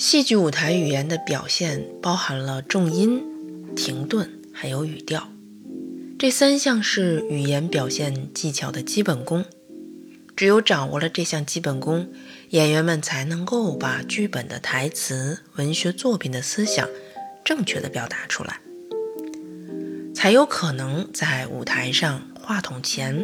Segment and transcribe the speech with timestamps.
[0.00, 3.22] 戏剧舞台语言的表现包含了重音、
[3.76, 5.28] 停顿，还有语调，
[6.18, 9.44] 这三项是语言表现技巧的基本功。
[10.34, 12.10] 只有掌握了这项基本功，
[12.48, 16.88] 演员们才能够把剧本的台词、文学作品的思想
[17.44, 18.58] 正确的表达出来，
[20.14, 23.22] 才有可能在舞台上、话筒前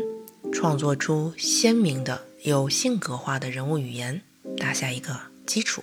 [0.52, 4.20] 创作出鲜明的、有性格化的人物语言，
[4.58, 5.82] 打下一个基础。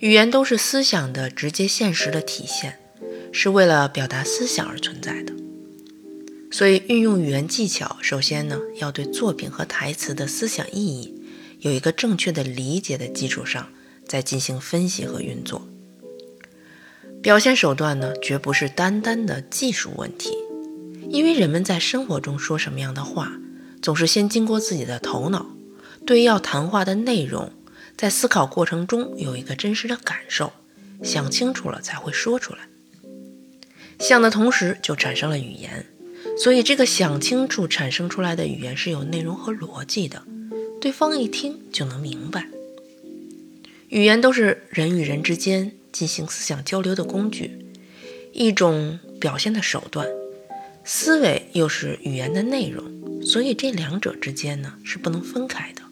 [0.00, 2.78] 语言都是思想的直接、现实的体现，
[3.32, 5.32] 是为了表达思想而存在的。
[6.50, 11.14] 所以，运用语言技巧，首先呢，要对作品和台词的思想意义
[11.60, 13.68] 有一个正确的理解的基础上，
[14.06, 15.66] 再进行分析和运作。
[17.22, 20.30] 表现手段呢，绝不是单单的技术问题，
[21.08, 23.32] 因为人们在生活中说什么样的话，
[23.80, 25.46] 总是先经过自己的头脑，
[26.06, 27.50] 对要谈话的内容，
[27.96, 30.52] 在思考过程中有一个真实的感受，
[31.02, 32.60] 想清楚了才会说出来。
[34.00, 35.86] 想的同时，就产生了语言。
[36.36, 40.24] 所以，这个想清楚产生出来的语言是有内容和逻辑的，
[40.80, 42.48] 对方一听就能明白。
[43.88, 47.56] 语言都是人与人之间进行思想交流的工具，
[48.32, 50.08] 一种表现的手段。
[50.82, 55.83] 思维又是语言的内容，所以这两者之间呢是不能分开的。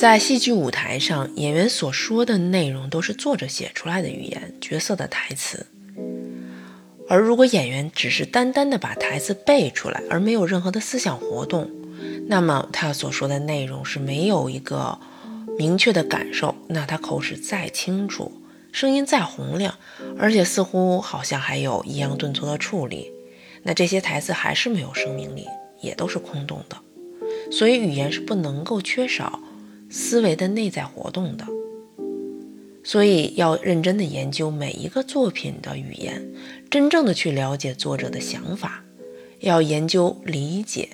[0.00, 5.66] 在戏剧舞台上，演员所说的内容都是作者写出来的语言，角色的台词。
[7.06, 11.70] 而如果演员只是单单的把台词背出来，而没有任何的思想活动，
[12.28, 14.98] 那么他所说的内容是没有一个
[15.58, 16.56] 明确的感受。
[16.68, 18.32] 那他口齿再清楚，
[18.72, 19.74] 声音再洪亮，
[20.18, 23.12] 而且似乎好像还有抑扬顿挫的处理，
[23.64, 25.46] 那这些台词还是没有生命力，
[25.82, 26.78] 也都是空洞的。
[27.52, 29.38] 所以语言是不能够缺少
[29.90, 31.46] 思维的内在活动的。
[32.82, 36.32] 所以要认真的研究每一个作品的语言，
[36.70, 38.82] 真正的去了解作者的想法，
[39.40, 40.88] 要研究、理解、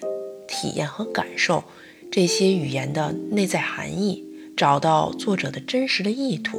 [0.48, 1.62] 体验和感受
[2.10, 4.24] 这些语言的内在含义，
[4.56, 6.58] 找到作者的真实的意图。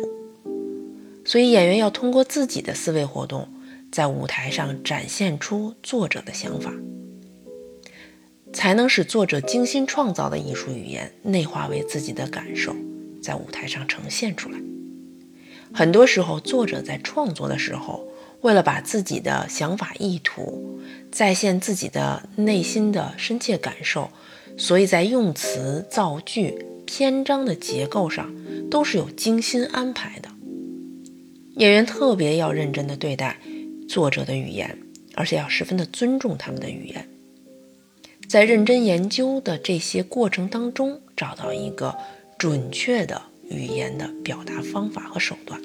[1.25, 3.49] 所以演员要通过自己的思维活动，
[3.91, 6.73] 在舞台上展现出作者的想法，
[8.53, 12.75] 才能使作者精心创造的艺术语言内化为自己的感受，
[13.21, 14.57] 在舞台上呈现出来。
[15.73, 18.07] 很多时候，作者在创作的时候，
[18.41, 20.79] 为了把自己的想法意图
[21.11, 24.09] 再现自己的内心的深切感受，
[24.57, 28.33] 所以在用词、造句、篇章的结构上
[28.71, 30.29] 都是有精心安排的。
[31.55, 33.37] 演员特别要认真的对待
[33.89, 34.77] 作者的语言，
[35.15, 37.07] 而且要十分的尊重他们的语言，
[38.27, 41.95] 在认真研究的这些过程当中，找到一个
[42.37, 43.21] 准确的。
[43.49, 45.61] 语言的表达方法和手段。